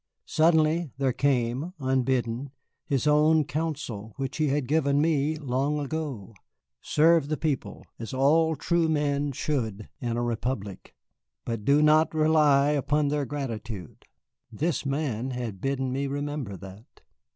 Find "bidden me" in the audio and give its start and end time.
15.61-16.07